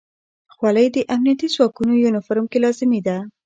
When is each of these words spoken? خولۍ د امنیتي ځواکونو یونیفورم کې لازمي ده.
خولۍ 0.53 0.87
د 0.95 0.97
امنیتي 1.15 1.47
ځواکونو 1.55 1.93
یونیفورم 2.03 2.45
کې 2.51 2.57
لازمي 2.65 3.01
ده. 3.07 3.17